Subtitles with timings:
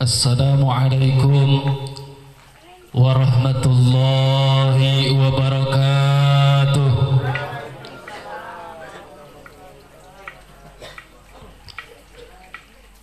[0.00, 1.60] Assalamualaikum
[2.96, 6.92] warahmatullahi wabarakatuh.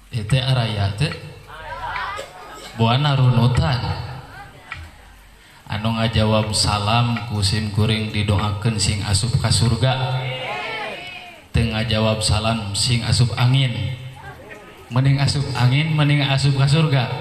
[0.09, 1.13] Itu araya teh
[2.81, 3.77] Buana runutan.
[5.69, 10.17] Anu ngajawab salam kusim kuring didoakan sing asup ka surga.
[11.53, 14.06] Tengah jawab salam sing asup angin
[14.87, 17.11] mending asup angin mending asup ke surga.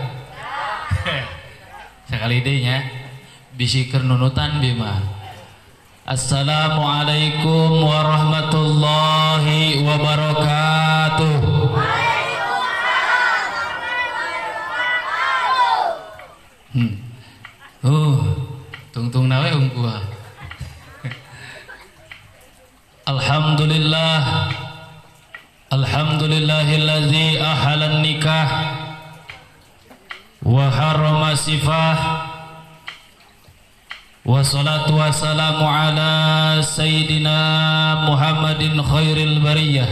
[2.11, 2.83] Sekali deh nya
[3.59, 5.03] bisi kernunutan bima.
[6.07, 11.39] Assalamualaikum warahmatullahi wabarakatuh.
[16.77, 16.93] Hmm.
[17.81, 18.21] uh
[18.93, 19.97] tungtung nawe ungkuah
[23.17, 24.53] Alhamdulillah
[25.73, 28.51] الحمد لله الذي أحل النكاح
[30.43, 31.99] وحرم السفاح
[34.27, 36.13] والصلاة والسلام على
[36.63, 37.39] سيدنا
[38.11, 39.89] محمد خير البرية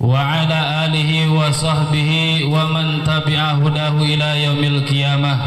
[0.00, 5.38] وعلى آله وصحبه ومن تبع هداه إلى يوم القيامة.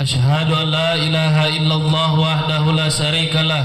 [0.00, 3.64] أشهد أن لا إله إلا الله وحده لا شريك له.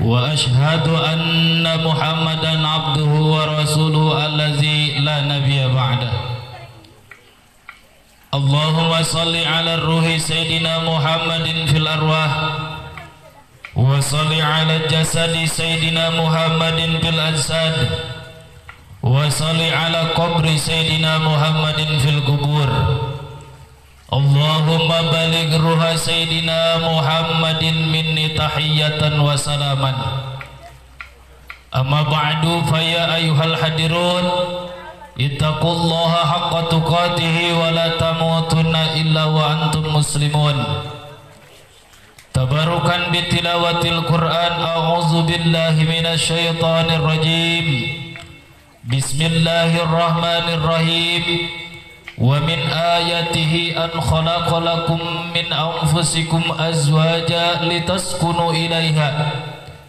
[0.00, 6.12] وأشهد أن محمدا عبده ورسوله الذي لا نبي بعده.
[8.34, 12.30] اللهم صل على الروح سيدنا محمد في الأرواح
[13.76, 17.88] وصل على الجسد سيدنا محمد في الأجساد
[19.02, 22.68] وصل على قبر سيدنا محمد في القبور.
[24.14, 29.92] اللهم بلغ روح سيدنا محمد مني تحية وسلاما
[31.76, 34.24] أما بعد فيا أيها الحاضرون
[35.20, 40.64] اتقوا الله حق تقاته ولا تموتن إلا وأنتم مسلمون
[42.34, 47.66] تباركا بتلاوة القرآن أعوذ بالله من الشيطان الرجيم
[48.84, 51.22] بسم الله الرحمن الرحيم
[52.17, 54.99] ومن آياته أن خلق لكم
[55.35, 59.29] من أنفسكم أزواجا لتسكنوا إليها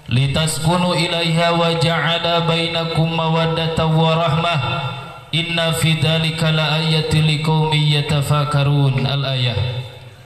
[0.09, 4.61] لتسكنوا إليها وجعل بينكم مودة ورحمة
[5.35, 9.57] إن في ذلك لآية لقوم يتفكرون الآية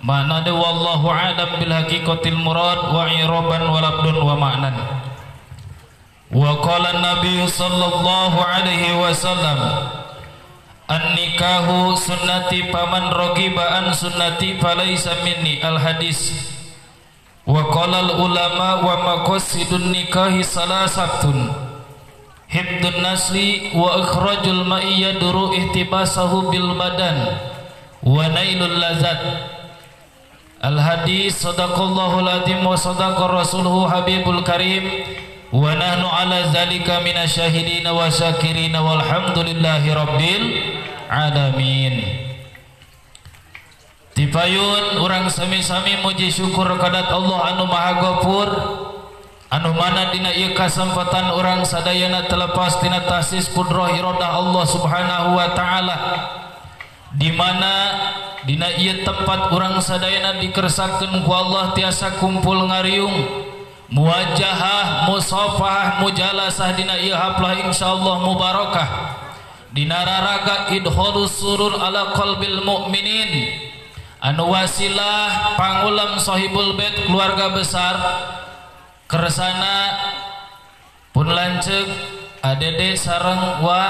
[0.02, 4.72] معنى والله أعلم بالحقيقة المراد وعربا ولبد ومعنى
[6.34, 9.58] وقال النبي صلى الله عليه وسلم
[10.89, 15.61] An-nikahu sunnati paman rogiba an sunnati falaysa minni.
[15.61, 16.33] Al-hadis.
[17.45, 21.69] Wa qala ulama wa maqasidun nikahi salasatun.
[22.49, 27.37] Hibdun nasli wa ikhrajul ma'iyya duru ihtibasahu bil badan
[28.01, 29.21] Wa nailul lazat.
[30.57, 34.89] Al-hadis sadaqallahu al-adim wa sadaqa rasuluhu habibul karim
[35.49, 40.45] wa nahnu ala zalika minasyahidin wa syakirin walhamdulillahi rabbil
[41.09, 41.95] alamin.
[44.13, 48.49] Tipayun orang sami-sami muji syukur kadat Allah anu maha gopur.
[49.49, 55.47] Anu mana dina ieu kasempatan orang sadayana terlepas tina tasis kudroh iradah Allah subhanahu wa
[55.57, 55.97] taala.
[57.17, 57.73] Di mana
[58.45, 63.48] dina ieu tempat orang sadayana dikersakeun ku Allah tiasa kumpul ngariung.
[63.89, 68.89] Muwajahah musafahah mujalasah dina ieu haplah insyaallah mubarakah.
[69.69, 73.53] Dinararaga idholus surur ala qalbil mu'minin.
[74.19, 77.95] Anu wasilah pangulam sahibul bait keluarga besar.
[79.09, 79.77] Kersana
[81.13, 81.85] pun lanceg
[82.45, 83.81] adede sarang wa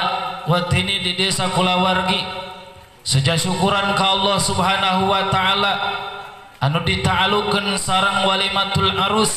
[0.48, 2.24] watini di desa kulawargi.
[3.04, 5.74] Seja syukuran ka Allah subhanahu wa ta'ala
[6.60, 9.34] anu dita'alukan sarang walimatul arus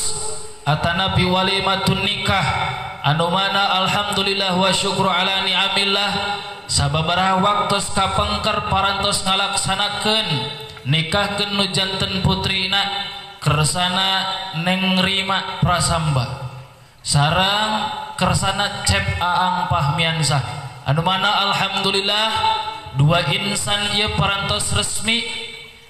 [0.62, 2.47] Atana biwalimatun nikah.
[3.03, 6.11] Anu mana alhamdulillah wa syukru ala ni'amillah.
[6.70, 10.29] Sababaraha waktu kapengker parantos ngalaksanakeun
[10.87, 12.81] nikahkeun nu janten putrina
[13.43, 14.31] kersana
[14.62, 16.55] neng rima prasamba.
[17.03, 20.41] Sarang kersana cep aang pahmiansah.
[20.87, 22.29] Anu mana alhamdulillah
[22.94, 25.26] dua insan ieu parantos resmi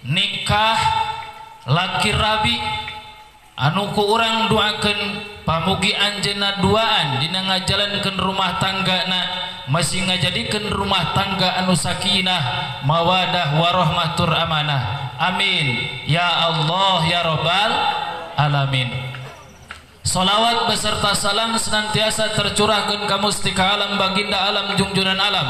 [0.08, 0.80] nikah
[1.68, 2.56] laki rabi
[3.56, 9.20] anu ku urang doakeun pamugi anjena duaan dina ngajalankeun rumah tangga na
[9.68, 15.14] masih ngajadikeun rumah tangga anu sakinah mawadah warahmatur amanah.
[15.22, 15.86] Amin.
[16.08, 17.72] Ya Allah ya rabbal
[18.34, 18.90] alamin.
[20.02, 25.46] Salawat beserta salam senantiasa tercurahkan ke mustika alam baginda alam junjunan alam.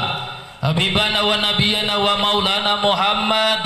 [0.60, 3.62] Habibana wa nabiyana wa maulana Muhammad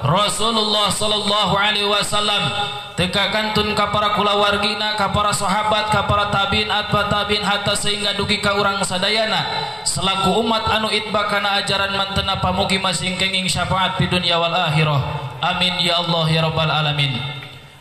[0.00, 2.40] Rasulullah sallallahu alaihi wasallam
[2.96, 8.40] tekakantun ka para kulawargina ka para sahabat ka para tabiin atba tabiin hatta sehingga dugi
[8.40, 9.44] ka urang sadayana.
[9.84, 15.00] Selaku umat anu itba kana ajaran mantena pamugi masing kenging syafaat di dunia wal akhirah.
[15.44, 17.12] Amin ya Allah ya rabbal alamin.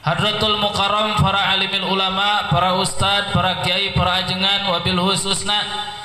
[0.04, 5.60] Hadratul Mukarram para alimil ulama para ustad para kiai para ajengan wabil khususna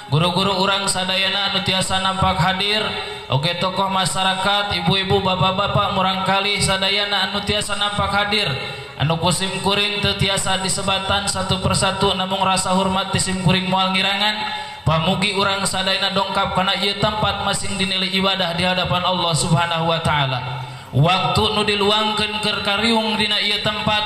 [0.08, 2.80] guru-guru urang Sadayana anu tiasa nampak hadir.
[3.28, 8.48] Oke tokoh masyarakat ibu-ibu bapak-bapak murangkali Sadayana anu tiasa nampak hadir.
[8.94, 14.64] Anu kusimkuring tetiasa disebatan satu persatu namun rasa hormat disimkuring mual ngirangan.
[14.84, 20.00] Pamugi urang Sadayana dongkap karena ia tempat masing dinilai ibadah di hadapan Allah subhanahu Wa
[20.04, 20.63] ta'ala.
[20.94, 24.02] waktu nu diluangkan ke karyung dina ia tempat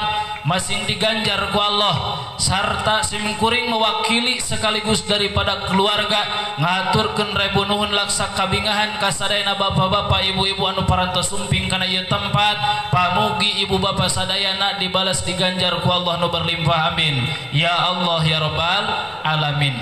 [0.48, 1.94] masing diganjar ku Allah.
[2.40, 6.24] Sarta simkuring mewakili sekaligus daripada keluarga
[6.56, 13.68] ngaturkan rebu nuhun laksa kabingahan kasadayana bapak-bapak ibu-ibu anu parantos sumping kana ia tempat pamugi
[13.68, 17.20] ibu bapak sadayana dibalas diganjar ku Allah nu berlimpah amin.
[17.52, 18.84] Ya Allah ya Rabbal
[19.28, 19.76] alamin.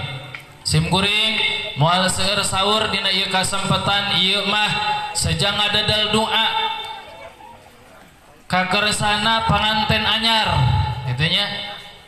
[0.66, 1.38] Simkuring
[1.78, 4.66] mual seueur sahur dina ieu kasempatan ieu mah
[5.14, 6.46] sejang ada dal doa
[8.46, 10.48] kakersana pengantin anyar.
[11.10, 11.44] Itunya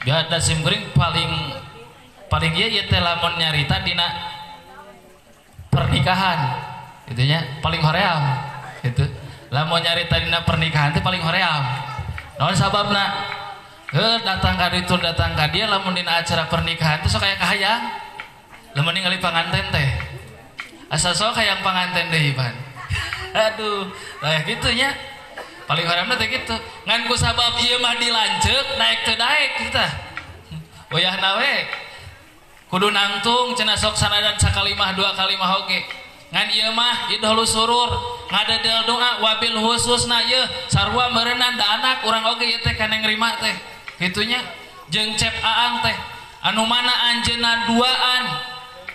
[0.03, 1.31] biar ada simkuring paling
[2.31, 4.07] paling iya ya teh lamun nyarita dina
[5.71, 6.39] pernikahan.
[7.11, 8.23] Itunya paling hoream.
[8.83, 9.05] Itu
[9.51, 11.63] lamun nyarita dina pernikahan itu paling hoream.
[12.39, 13.37] Naon sababna?
[13.89, 17.83] He datang ka ditu datang ka dia lamun dina acara pernikahan itu sok kayak kahayang.
[18.77, 19.89] Lamun ningali panganten teh.
[20.93, 22.53] Asal sok kayak panganten deh iban.
[23.49, 23.89] Aduh
[24.21, 24.93] lah gitunya
[25.69, 26.57] paling haram teh gitu.
[26.89, 29.87] Ngan ku sabab ieu mah dilanceuk naik teu daek kita
[30.89, 31.55] wayah oh nawe
[32.73, 35.85] kudu nangtung cenah sok sanadan sakalimah dua kalimah oge.
[36.33, 37.93] Ngan ieu mah idholu surur
[38.33, 40.41] ngadedel doa wabil khususna ieu.
[40.73, 43.53] Sarua meureunna da anak urang oge ieu teh kana ngrima teh.
[44.01, 44.41] Kitunya
[44.89, 45.97] jeung cep aang teh.
[46.49, 48.25] Anu mana anjeunna duaan?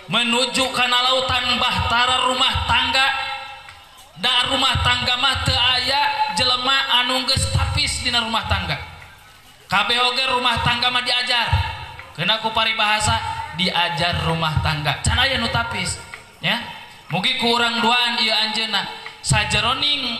[0.03, 3.07] Menuju kana lautan bahtara rumah tangga.
[4.19, 8.77] Da rumah tangga mah teu aya jelema anu geus tapis dina rumah tangga.
[9.65, 11.49] Kabeh oge rumah tangga mah diajar.
[12.13, 13.17] Kena ku paribahasa
[13.57, 15.01] diajar rumah tangga.
[15.01, 15.97] Can aya nu tapis
[16.45, 16.61] ya?
[17.09, 18.85] Mugi ku urang duaan ieu anjeunna.
[19.23, 20.19] Sajeroning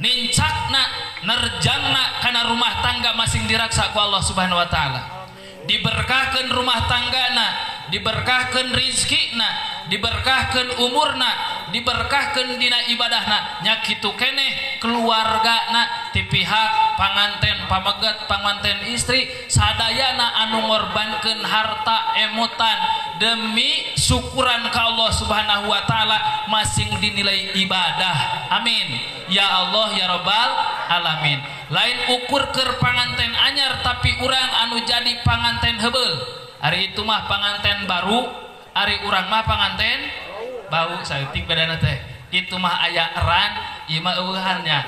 [0.00, 0.82] nincakna
[1.28, 5.28] nerjangna kana rumah tangga masing diraksa ku Allah Subhanahu wa taala.
[5.68, 7.46] Diberkahkeun rumah tanggana
[7.92, 9.48] diberkahkeun rizkina
[9.90, 13.62] diberkahkan umurna diberkahkan dina ibadahna.
[13.62, 15.82] Nyakitu keneh keluarga na
[16.14, 22.78] ti pihak panganten pamegat panganten istri sadayana anu ngorbankan harta emutan
[23.22, 28.50] demi syukuran ke Allah subhanahu wa ta'ala masing dinilai ibadah.
[28.50, 28.86] Amin.
[29.30, 30.50] Ya Allah ya Rabbal
[30.90, 31.38] alamin.
[31.70, 36.12] Lain ukur ke panganten anyar tapi urang anu jadi panganten hebel
[36.60, 39.98] hari itu mah panganten baru Ari urang mah panganten?
[40.70, 41.98] Bau saeutik bedana teh.
[42.30, 43.50] Itu mah aya eran
[43.90, 44.80] ieu mah eueuhannya.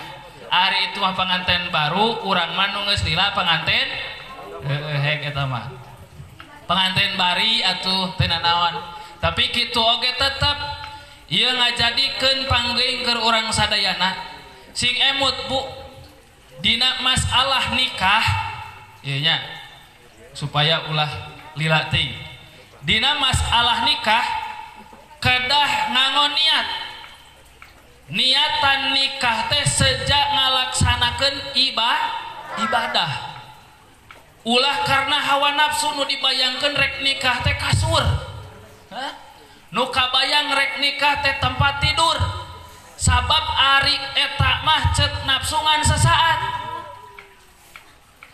[0.46, 3.86] Ari itu mah panganten baru urang mah nu geus lila panganten.
[4.62, 5.66] Heeh hek eta mah.
[6.70, 8.74] Panganten bari atuh teu naon
[9.18, 10.58] tapi kitu oge tetep
[11.30, 14.14] ieu ngajadikeun panggeung keur urang sadayana.
[14.70, 15.60] Sing emut Bu.
[16.62, 18.22] Dina masalah nikah
[19.02, 19.42] ieu nya
[20.30, 21.10] supaya ulah
[21.58, 22.31] lila ting
[22.82, 24.26] Dina masalah nikah
[25.22, 26.66] kedah ngangon niat.
[28.12, 32.22] Niatan nikah teh sejak ngalaksanakan ibadah
[32.60, 33.12] ibadah.
[34.42, 38.02] Ulah karena hawa nafsu nu dibayangkan rek nikah teh kasur.
[38.90, 39.12] Hah?
[39.72, 42.18] nu kabayang rek nikah teh tempat tidur.
[42.98, 46.38] Sabab ari etak mah cek nafsungan sesaat.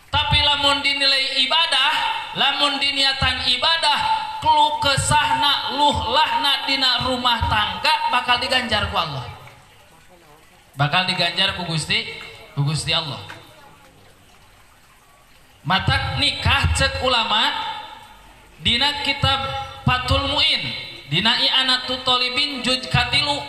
[0.08, 1.92] Tapi lamun dinilai ibadah
[2.36, 9.26] lamun diniatan ibadah kelu kesahna luhlahna dina rumah tangga bakal diganjar ku Allah.
[10.78, 12.06] Bakal diganjar ku Gusti
[12.54, 13.18] ku Gusti Allah.
[15.66, 17.52] Mata nikah cek ulama
[18.62, 19.42] dina kitab
[19.84, 20.62] Fatul Muin
[21.12, 23.42] dina i'anatu tolibin juj katilu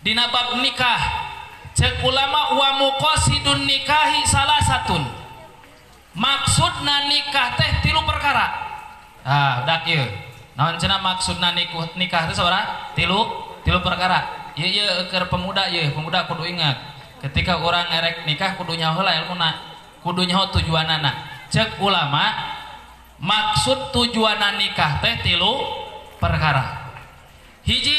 [0.00, 1.26] dina bab nikah.
[1.74, 5.02] Cek ulama wa muqasidun nikahi salah satun.
[6.14, 8.63] Maksudna nikah teh tilu perkara
[9.24, 10.04] ah dak ieu.
[10.54, 12.92] Naon cenah maksudna nikah nikah teh saudara?
[12.94, 13.26] Tilu
[13.66, 14.52] tilu perkara.
[14.54, 16.78] Ieu ieu keur pemuda ieu pemuda kudu ingat.
[17.24, 19.50] Ketika orang erek nikah kudu nyaho heula ilmuna
[20.04, 21.10] kudu nyaho tujuanana
[21.48, 22.36] cek ulama
[23.16, 25.64] maksud tujuan nikah teh tilu
[26.20, 26.92] perkara.
[27.64, 27.96] Hiji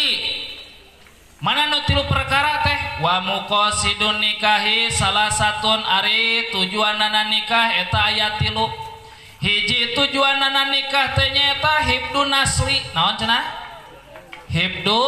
[1.42, 3.02] mana nu tilu perkara teh?
[3.02, 8.70] Wa muqasidun nikahi salah satun ari tujuan nana nikah eta ayat tilu
[9.46, 13.46] hiji tujuan nana nikah ternyata hibdu nasli naon cenah?
[14.50, 15.02] Hibdu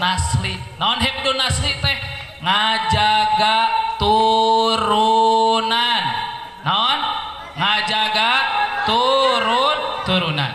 [0.00, 1.98] nasli naon hibdu nasli teh?
[2.40, 3.56] Ngajaga
[4.00, 6.04] turunan.
[6.64, 7.00] Naon?
[7.52, 8.30] Ngajaga
[8.88, 9.78] turun
[10.08, 10.52] turunan.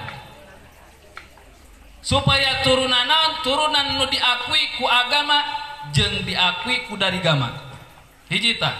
[2.01, 3.31] Supaya turunan naon?
[3.45, 5.45] Turunan nu diakui ku agama
[5.93, 7.53] jeng diakui ku dari gama.
[8.27, 8.73] Hiji tah.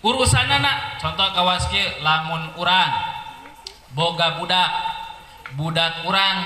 [0.00, 3.09] Urusan anak contoh kawaski lamun urang.
[3.94, 4.70] boga budak
[5.58, 6.36] budak kurang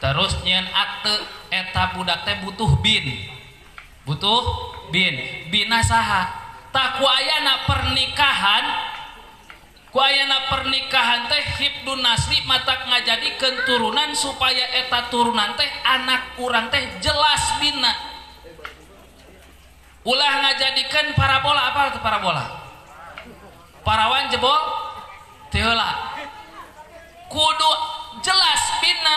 [0.00, 1.14] terus nyen akte
[1.52, 3.06] eta budak teh butuh bin.
[4.02, 4.42] Butuh
[4.90, 5.14] bin.
[5.52, 6.42] Bina saha.
[6.72, 8.64] Tak kuayana pernikahan
[9.92, 16.80] kuayana pernikahan teh hibdun nasli matak ngajadikeun turunan supaya eta turunan teh anak kurang teh
[17.04, 17.92] jelas bina.
[20.02, 22.44] Ulah ngajadikan parabola apa itu parabola?
[23.86, 24.58] Parawan jebol
[25.52, 26.12] teola
[27.32, 27.72] kudu
[28.20, 29.16] jelas bina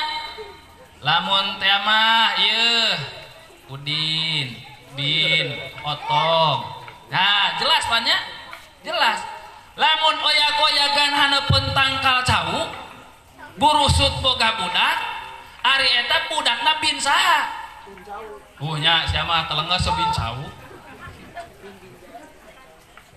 [1.03, 2.95] lamun tema iya
[3.67, 4.55] udin
[4.95, 5.47] bin
[5.83, 6.59] otong
[7.11, 8.21] nah jelas banyak
[8.85, 9.19] jelas.
[9.75, 12.69] Lamun oyak-oyagan hana pentangkal cau
[13.59, 14.97] burusut boga budak
[15.65, 17.49] ari eta budakna bin saha.
[18.55, 20.39] Punya siapa telengas sebin cau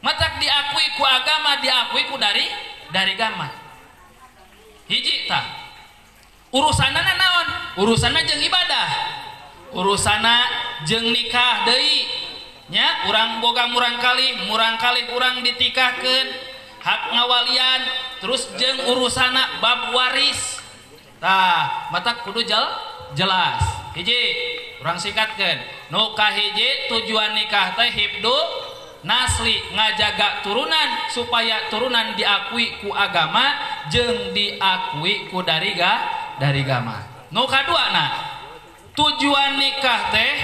[0.02, 2.47] matak diakui ku agama diakui ku dari
[2.90, 3.50] dari agama
[4.88, 5.45] hiji hijitah
[6.52, 7.47] urusan naon?
[7.78, 8.88] Urusanna jeng ibadah.
[9.76, 10.49] Urusana
[10.88, 16.26] jeng nikah Denya urang boga murangkali murangkali urang ditikahkan
[16.80, 17.80] hak ngawalian
[18.25, 20.59] terus jeng urusana bab waris.
[21.21, 22.64] Tah mata kudu jel
[23.12, 23.61] jelas.
[23.92, 24.21] Hiji
[24.80, 25.61] urang sikatkan
[25.92, 28.38] nukah hiji tujuan nikah teh hibdu
[29.07, 36.04] nasli ngajaga turunan supaya turunan diakui ku agama jeng diakui ku dariga
[36.40, 38.04] dari gama nu kadua na
[38.97, 40.35] tujuan nikah teh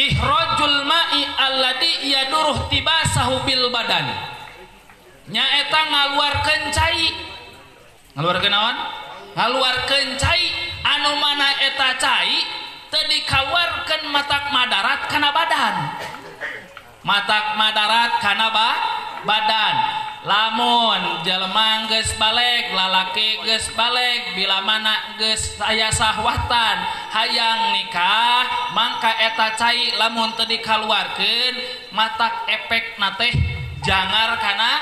[0.00, 4.08] ihrojul ma'i alladhi yaduruh tibasahu bil badan.
[5.30, 7.06] Nyaeta ngaluarkeun cai.
[8.16, 8.76] Ngaluarkeun naon?
[9.36, 10.44] Ngaluarkeun cai.
[10.80, 12.32] Anu mana eta cai
[12.88, 15.76] teu dikaluarkeun matak madarat kana badan.
[17.04, 18.68] Matak madarat kana ba
[19.24, 19.76] badan.
[20.20, 26.76] Lamun jelema geus balik lalaki geus balik bila mana guys saya sahwatan
[27.08, 28.44] hayang nikah
[28.76, 31.56] mangka eta cai lamun tadi keluarkan
[31.96, 33.34] matak efek nate teh
[33.80, 34.72] jangan karena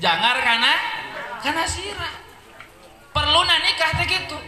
[0.00, 0.72] jangar karena
[1.44, 2.16] karena sirah
[3.12, 4.40] perlu nikah teh gitu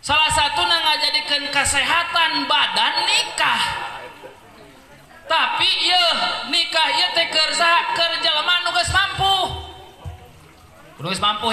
[0.00, 3.93] salah satu ngajadikeun jadikan kesehatan badan nikah.
[5.24, 6.04] tapi ye
[6.52, 6.88] nikah
[7.96, 9.34] kerjalaman nugas mampu.
[11.00, 11.48] Nugas mampu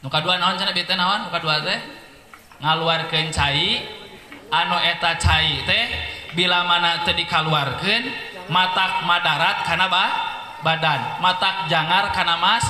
[0.00, 1.20] muka dua naon naon?
[1.28, 1.80] Nuka dua teh
[2.60, 3.84] ngaluarkan cai
[4.48, 5.84] anu eta cai teh
[6.32, 8.02] bila mana tadi dikaluarkan
[8.48, 10.04] matak madarat karena ba
[10.64, 11.20] badan.
[11.20, 12.64] Matak jangar karena mas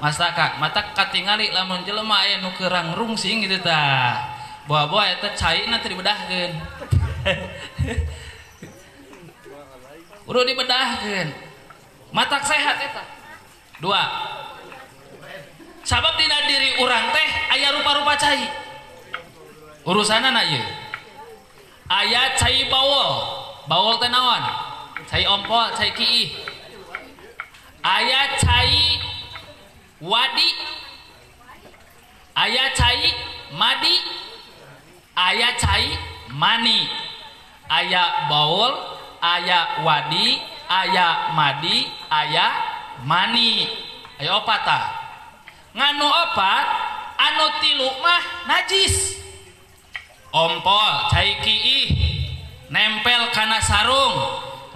[0.00, 0.56] masaka.
[0.60, 4.16] Matak katingali lamun jelema aya nu kerang rungsing gitu ta.
[4.68, 6.52] Bawa-bawa eta cai na teu dibedahkeun.
[10.30, 11.50] udah dibedahkan
[12.10, 13.04] Matak sehat eta?
[13.78, 14.02] Dua.
[15.86, 18.44] Sabab dina diri urang teh ayah rupa-rupa cai.
[19.80, 20.62] Urusan anak ya
[21.88, 23.10] Ayah cai bawol.
[23.70, 24.42] Bawol tenawan
[25.06, 26.34] cai ompol cai kiih.
[27.80, 28.98] Ayah cai
[30.02, 30.50] wadi.
[32.34, 33.06] Ayah cai
[33.54, 33.96] madi.
[35.14, 35.86] Ayah cai
[36.34, 37.09] mani.
[37.70, 38.74] aya Baul
[39.22, 42.46] aya Wadi aya Madi aya
[43.06, 43.70] mani.
[44.20, 44.80] Aya opat ta
[45.72, 46.66] nganu opat
[47.16, 49.16] anu tilu mah najis.
[50.30, 51.88] Ompol cai kiih
[52.70, 54.14] nempel kana sarung.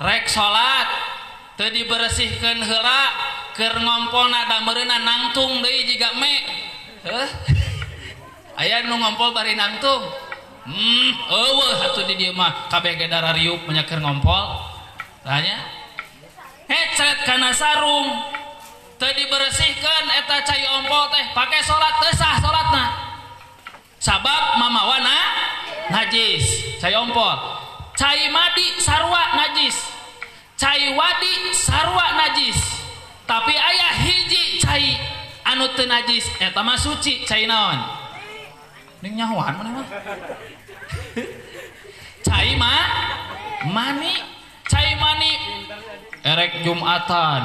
[0.01, 0.89] Rek salat
[1.55, 3.03] teu dibersihkeun heula
[3.55, 6.35] keur ngompolna da meureuna nangtung deui jiga me.
[7.07, 7.29] Heh
[8.65, 10.03] aya nu ngompol bari nangtung.
[10.65, 11.13] Hmm,
[12.17, 13.37] dimakabdara
[13.69, 14.45] menyakir ngompol.
[15.25, 18.09] Tanya eh, headset kana sarung
[19.01, 22.85] teu dibersihkeun eta cai ompol teh pakai salat teu sah salatna
[24.01, 25.17] sabab mamawana
[25.93, 27.61] najis cai ompol.
[27.95, 29.77] Cai Madi sarwa najis.
[30.59, 32.59] Cai Wadi sarwa najis.
[33.25, 34.99] Tapi ayah hiji cai
[35.47, 37.81] anu teu najis eta mah suci cai naon.
[39.05, 39.87] Nyawan mana mah?
[42.35, 42.83] Cai mah
[43.71, 44.15] mani?
[44.67, 45.33] Cai mani
[46.27, 47.43] erek jumatan.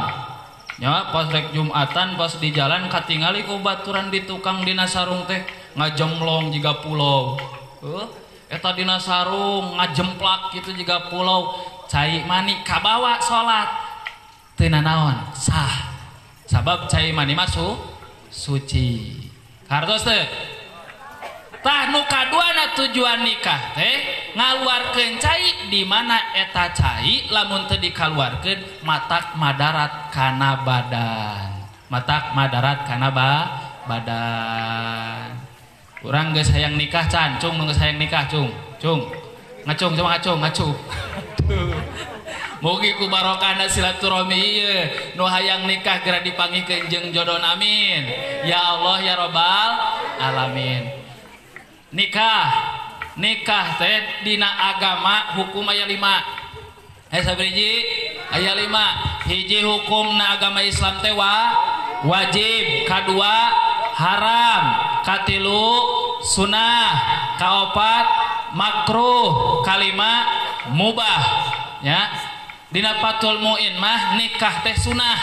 [0.79, 5.43] Ya pas rek jumatan pas di jalan katingali ku baturan di tukang dina sarung teh
[5.77, 7.37] ngajemlong juga pulau.
[7.83, 8.07] Uh,
[8.49, 11.53] eta dina sarung ngajemplak gitu juga pulau.
[11.85, 13.69] Cai mani kabawa salat
[14.57, 15.15] teu naon?
[15.37, 16.01] Sah.
[16.49, 17.77] Sabab cai mani masuk
[18.33, 19.21] suci.
[19.69, 20.23] Kartos teh
[21.59, 23.95] Tah nu kaduana tujuan nikah teh
[24.31, 31.67] ngaluarkeun cai di mana eta cai lamun teu dikaluarkeun matak Madarat kana badan.
[31.91, 33.31] Matak Madarat kanaba
[33.91, 35.35] badan.
[35.99, 38.47] Urang geus hayang nikah cancang mun geus hayang nikah cung.
[38.79, 39.03] Cung.
[39.67, 40.71] Ngacung cuma ngacung ngacung
[42.63, 44.87] mugi ku barokahna silaturahmi ieu.
[45.19, 48.07] Nu hayang nikah geura dipanggihkeun jeung jodoh amin.
[48.47, 49.71] Ya Allah ya robbal
[50.23, 51.08] alamin.
[51.93, 52.77] nikah.
[53.19, 55.99] Nikah teh dina agama hukum aya 5
[57.11, 57.83] eh sabriji
[58.31, 61.51] aya 5 hiji hukum na agama Islam teh wa
[62.07, 62.87] wajib.
[62.87, 63.51] Kadua
[63.91, 64.63] haram.
[65.03, 65.67] Katilu
[66.23, 66.95] sunnah.
[67.35, 68.05] Kaopat
[68.55, 69.59] makruh.
[69.67, 70.23] Kalima
[70.71, 71.19] mubah.
[71.83, 72.07] Ya.
[72.71, 75.19] Dina patul muin mah nikah teh sunnah.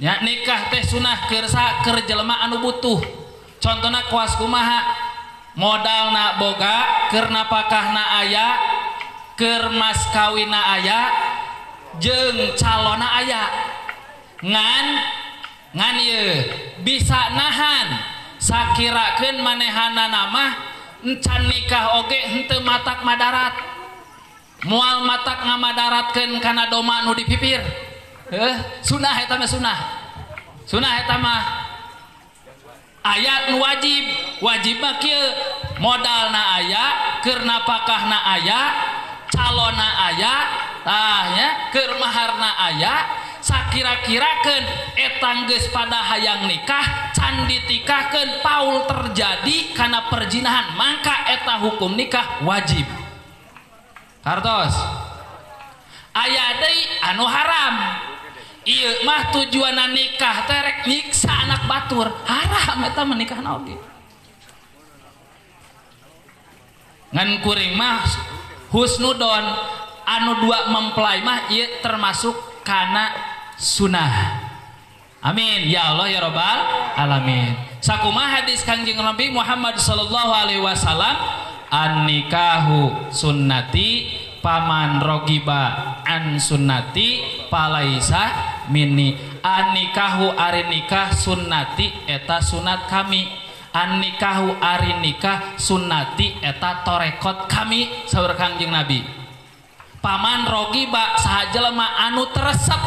[0.00, 3.02] Ya nikah teh sunnah kersa kerjelma anu butuh.
[3.60, 5.01] Contohnya kuas kumaha?
[5.58, 8.48] modal na boga Kernapakahna aya
[9.36, 11.00] Kermas kawina aya
[12.00, 13.44] jeng calona aya.
[14.40, 14.86] Ngan
[15.76, 16.22] ngan ye.
[16.86, 17.88] bisa nahan.
[18.42, 20.44] Sakiraken manehana nama
[21.06, 23.54] encan nikah oge hente matak madarat.
[24.66, 27.62] Mual matak ngamadaratkan karena doma nu dipipir.
[28.32, 28.54] Eh,
[28.98, 29.78] mah etama sunah
[31.02, 31.61] eta etama
[33.02, 34.04] ayat wajib.
[34.42, 35.22] Wajib bakil
[35.78, 38.60] modal na aya keur pakah na aya
[39.30, 40.42] calon na tah
[40.82, 43.02] tahnya keur na aya ah,
[43.42, 52.38] Sakira-kirakan etangges pada hayang nikah candi tikahkan Paul terjadi karena perjinahan maka eta hukum nikah
[52.46, 52.86] wajib.
[54.22, 54.78] Hartos.
[56.14, 56.54] Aya
[57.10, 57.74] anu haram.
[58.66, 62.08] Iya mah tujuan nikah terek nyiksa anak batur.
[62.26, 63.76] Haram eta menikah oge.
[67.12, 68.00] Ngan kuring mah
[68.72, 69.44] husnudon
[70.08, 73.12] anu dua mempelai mah iya termasuk kana
[73.58, 74.48] sunnah.
[75.22, 75.70] Amin.
[75.70, 76.58] Ya Allah ya robbal
[76.98, 77.54] alamin.
[77.78, 81.14] Sakumah hadis kanjeng Nabi Muhammad sallallahu alaihi wasallam
[81.70, 89.16] an nikahu sunnati paman rogiba an sunnati palaisa mini.
[89.42, 93.26] An nikahu ari nikah sunnati eta sunat kami.
[93.72, 99.00] An nikahu ari nikah sunnati eta torekot kami saur kangjeng nabi.
[100.02, 102.82] Paman rogiba sahajelema anu teresep.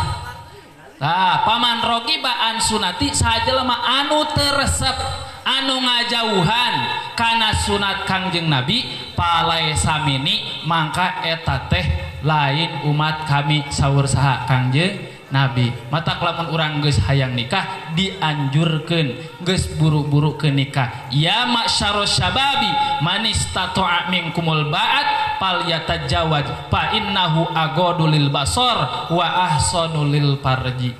[0.99, 4.97] Nah paman rogiba an sunati sahajelema anu teresep.
[5.45, 6.73] Anu ngajauhan
[7.13, 8.81] karena sunat kangjeng nabi
[9.13, 11.85] palai samini mangka eta teh
[12.25, 19.69] lain umat kami sahur saha kangjeng nabi mata lamun orang geus hayang nikah dianjurkan geus
[19.77, 21.09] buru-buru ke nikah.
[21.09, 22.69] Ya masyaro syababi
[23.01, 30.93] manis tato'a minkumul ba'at pal yatajawaj fa innahu agodulil basor wa ahsonulil parji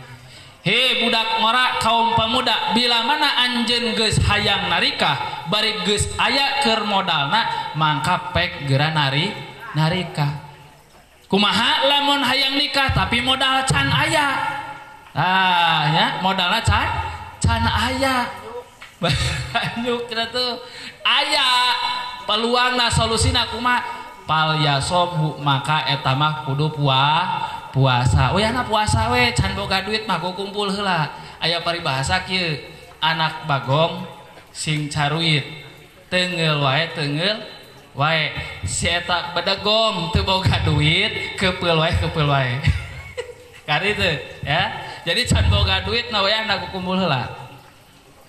[0.66, 6.90] Hei budak ngora kaum pemuda bila mana anjen geus hayang narikah bari geus aya keur
[6.90, 9.30] modalna mangka pek geura nari
[9.78, 10.45] narikah.
[11.28, 14.28] kumaha lamun hayang nikah tapi modal can aya.
[15.16, 16.88] Ah ya modalna can
[17.42, 18.30] can aya.
[19.04, 20.60] Banyak kira tuh
[21.06, 21.76] aya.
[22.26, 23.82] Peluangna solusina kuma.
[24.26, 28.34] Pal yasobhu maka etamah kudu puah puasa.
[28.34, 32.58] Oh ya na puasa we can boga duit mah kumpul hela aya paribahasa kieu
[32.98, 34.02] anak bagong
[34.50, 35.46] sing caruit.
[36.10, 37.55] Tengel wae tengel
[37.96, 38.36] wae
[38.68, 42.60] si eta bedegong teu boga duit kepeul wae kepeul wae.
[43.68, 44.62] Kari teu ya.
[45.08, 47.46] Jadi can boga duit na we anak kumpul heula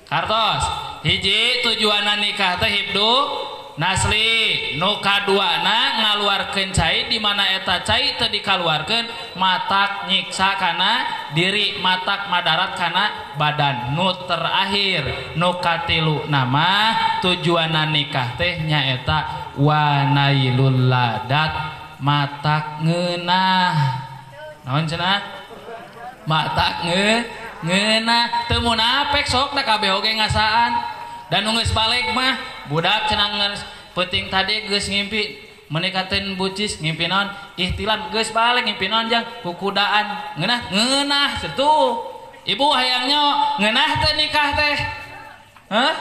[0.07, 0.63] kartos
[1.03, 8.41] hiji tujuan nikah teh hidup Nasli nuka duana ngaluarkan cai di mana eta cai tadi
[8.41, 11.05] dikaluarkan matak nyiksa karena
[11.37, 20.93] diri matak madarat karena badan nu terakhir nuka tilu nama tujuan nikah teh nyaeta Wanailul
[20.93, 21.53] ladat
[22.01, 23.73] matak ngeunah.
[24.69, 25.21] Naon cenah?
[26.29, 27.25] Matak nge
[27.65, 28.25] ngeunah.
[28.53, 28.81] Teu mun
[29.25, 30.77] sok da kabeh oge ngasaan.
[31.33, 32.39] Dan geus balik mah
[32.69, 33.57] budak cenah
[33.97, 37.27] penting tadi geus ngimpi menikatin bucis ngimpi non
[37.59, 41.73] ihtilam geus balik ngimpi non jang kukudaan ngeunah ngeunah setu.
[42.47, 44.77] Ibu hayangnya ngeunah teh nikah teh.
[45.67, 45.95] Hah?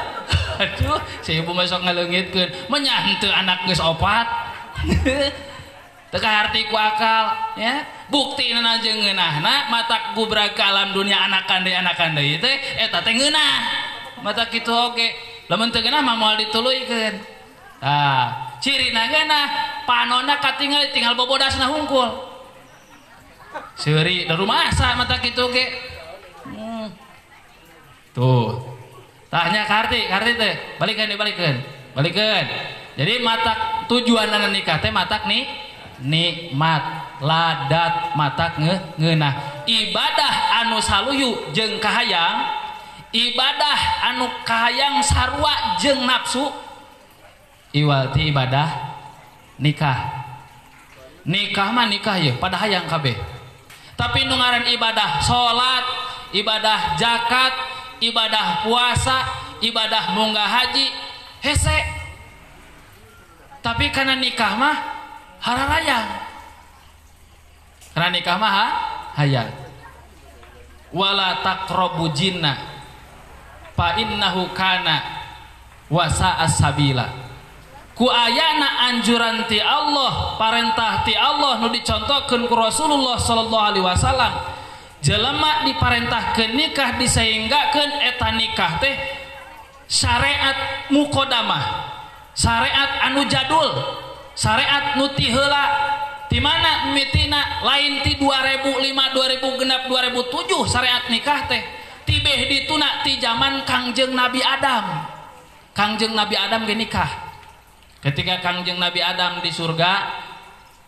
[0.62, 4.28] aduh si ibu masuk ngalengitkan menyantu anak gus opat.
[6.13, 7.26] Teka arti akal
[7.60, 7.84] ya.
[8.08, 13.10] Bukti nana ngena nah mata gubraka alam dunia anak kandai anak kandai itu eh tak
[13.10, 13.54] ngeunah.
[14.24, 15.08] Mata gitu oke
[15.52, 17.15] lamun teu ngeunah mau moal dituluykeun
[17.84, 19.46] ah cirina nah
[19.86, 22.36] panona katinggal tinggal bobodasna hunkul
[23.76, 25.65] Seri dari rumah asa mata gitu oke.
[26.48, 26.88] Hmm.
[28.15, 28.75] Tuh,
[29.36, 31.60] Tanya karti, karti teh, balikan dibalikan,
[31.91, 32.48] balikan.
[32.95, 35.43] Jadi mata tujuan anak nikah teh matak nih
[36.00, 37.04] nikmat.
[37.19, 42.43] Ladat matak nge ngeunah ibadah anu saluyu jeng kahayang
[43.15, 43.80] ibadah
[44.12, 46.52] anu kahayang sarwa jeng nafsu
[47.76, 48.67] iwalti ibadah
[49.60, 50.28] nikah.
[51.28, 53.15] Nikah mah nikah ya pada hayang kabeh.
[54.00, 55.84] Tapi nungaran ibadah salat
[56.36, 59.24] ibadah zakat ibadah puasa
[59.62, 60.88] ibadah munggah haji
[61.44, 61.80] hese.
[63.62, 64.78] Tapi karena nikah mah
[65.42, 66.08] hararayang.
[67.96, 68.68] Karena nikah mah ha?
[69.16, 69.50] hayang
[70.92, 72.60] wala taqrabu jinna
[73.74, 75.02] fa innahu kana
[75.88, 77.08] wasa asabila
[77.96, 84.32] ku ayana anjuran ti Allah parentah ti Allah nu dicontohkeun ku Rasulullah sallallahu alaihi wasallam
[85.06, 88.96] jelema diparentahkan nikah disehinggakan eta nikah teh
[89.86, 91.94] syariat mukodamah
[92.34, 93.70] syariat anu jadul
[94.34, 95.94] syariat nuti hela
[96.26, 101.62] di mana mitina lain ti 2005 2000 genap 2007 syariat nikah teh
[102.10, 104.86] tibeh dituna ti zaman Kangjeng Nabi Adam.
[105.76, 107.12] Kangjeng Nabi Adam ge nikah.
[108.02, 110.24] Ketika Kangjeng Nabi Adam di surga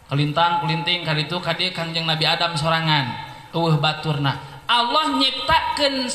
[0.08, 3.27] kelintang kelinting kali itu kadi Kangjeng Nabi Adam sorangan.
[3.58, 4.62] uh, Baturna.
[4.68, 6.12] Allah nyiptakan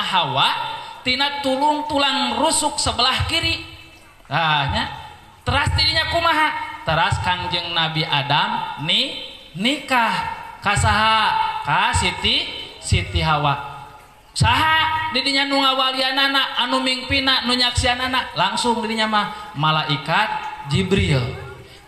[0.00, 0.48] Hawa
[1.04, 3.60] tina tulung tulang rusuk sebelah kiri.
[4.26, 4.88] Hanya
[5.44, 6.48] teras dirinya kumaha?
[6.88, 9.20] Teras Kangjeng Nabi Adam nih
[9.54, 10.42] nikah.
[10.64, 11.20] Kasaha
[11.60, 12.48] ka Siti
[12.80, 13.74] Siti Hawa.
[14.32, 18.32] Saha didinya nu ngawalianana anu mingpina nu nyaksianana?
[18.34, 20.28] Langsung dirinya mah malaikat
[20.72, 21.20] Jibril.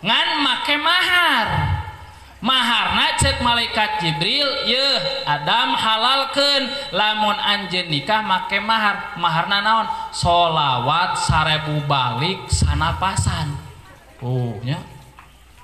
[0.05, 1.76] Ngan make mahar.
[2.37, 4.87] maharna cek malaikat Jibril ye
[5.25, 9.17] Adam halalkan lamun anjen nikah make mahar.
[9.17, 9.87] Maharna naon?
[10.13, 13.57] Solawat sarebu balik sanapasan
[14.21, 14.81] oh ya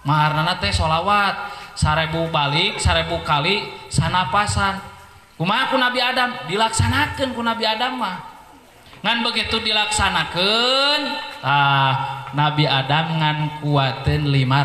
[0.06, 1.34] maharna teh solawat
[1.74, 4.78] sarebu balik sarebu kali sanapasan
[5.38, 6.30] kumaha ku Nabi Adam?
[6.50, 8.18] Dilaksanakan ku Nabi Adam mah.
[9.04, 11.00] Ngan begitu dilaksanakan
[11.44, 11.94] ah
[12.34, 14.64] Nabi Adam ngan kuatin lima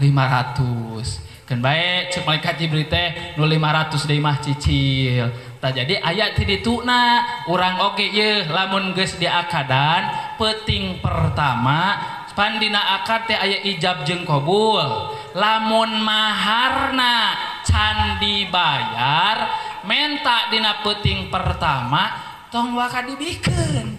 [0.00, 1.27] ratus.
[1.48, 5.32] kan baik cek malaikat Jibril teh nu 500 deui mah cicil.
[5.56, 11.96] Tah jadi aya ti dituna urang oge ye lamun geus diakadan peting pertama
[12.38, 17.34] pandina akad teh aya ijab jeung qabul lamun maharna
[17.66, 19.50] can dibayar
[19.82, 22.14] menta dina peting pertama
[22.54, 23.98] tong waka dibikeun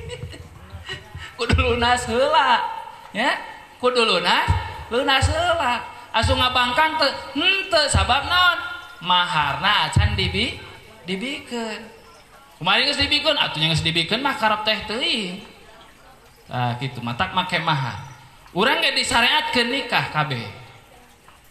[1.40, 2.60] kudu lunas heula
[3.16, 3.40] ya?
[3.80, 4.44] Kudu lunas
[4.92, 8.58] lunas heula asu ngabangkang te hente sabab non
[9.02, 10.58] maharna acan dibi
[11.08, 11.82] dibikeun.
[12.60, 13.36] Kemarin geus dibikeun?
[13.40, 15.40] Atunya geus dibikeun mah karep teh teuing.
[16.50, 18.10] Nah gitu matak make mahar
[18.52, 20.44] urang ge disyariatkeun nikah kabeh.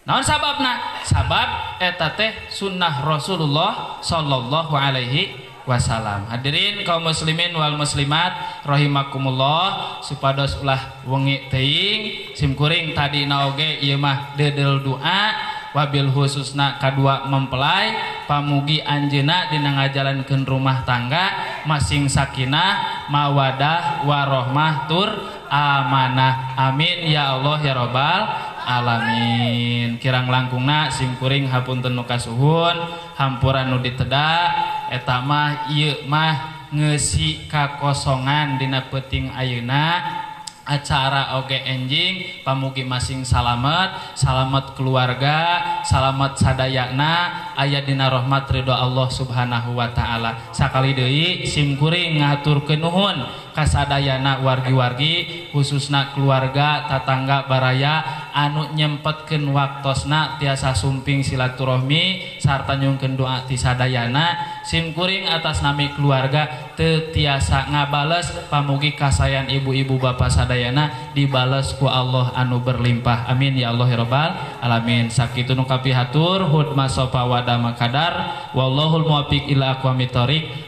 [0.04, 1.02] Naon sababna?
[1.06, 10.02] Sabab eta teh sunnah Rasulullah sallallahu alaihi wasallam hadirin kaum muslimin wal muslimat rahimakumullah.
[10.02, 15.38] Supados ulah wengi teuing simkuring tadi naoge ieu mah dedel doa
[15.78, 17.94] wabil khususna kadua mempelai
[18.26, 25.14] pamugi anjeuna dina ngajalankeun rumah tangga masing sakinah mawadah warohmah tur
[25.50, 26.58] amanah.
[26.58, 27.10] Amin.
[27.10, 28.22] Ya Allah ya robbal
[28.66, 29.98] alamin.
[30.02, 32.78] Kirang langkungna simkuring hapunten nu kasuhun
[33.18, 35.70] hampuran nu ditedak etamah
[36.06, 40.28] mah ngesi kakosongan Dina peting Ayeuna.
[40.70, 49.10] Acara oge enjing pamugi masing salamet salamet keluarga salamet sadayakna ayat dina rahmat ridho Allah
[49.10, 50.54] subhanahu wa ta'ala.
[50.54, 53.18] Sakali deui simkuring ngatur kenuhun
[53.58, 63.48] kasadayana wargi-wargi khususna keluarga tatangga baraya anu nyempetkeun waktosna tiasa sumping silaturahmi sarta nyungkeun doa
[63.48, 71.74] ti sadayana simkuring atas nami keluarga teu tiasa ngabales pamugi kasayan ibu-ibu bapak sadayana dibales
[71.76, 73.28] ku Allah anu berlimpah.
[73.32, 75.08] Amin ya Allah ya rabbal alamin.
[75.12, 78.48] Sakitu nu kapihatur hud masofa wada makadar.
[78.54, 80.10] Wallahul muwaffiq ila aqwamit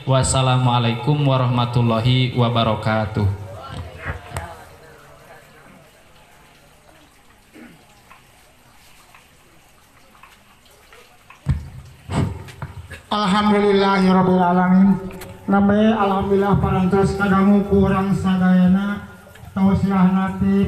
[0.06, 3.41] wassalamualaikum warahmatullahi wabarakatuh
[13.12, 14.96] Alhamdulillahirabbil alamin.
[16.00, 19.04] Alhamdulillah parantos kadangu kurang sadayana
[19.52, 20.56] tausiah nabi